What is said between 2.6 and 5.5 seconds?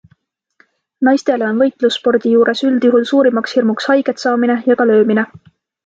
üldjuhul suurimaks hirmuks haiget saamine ja ka löömine.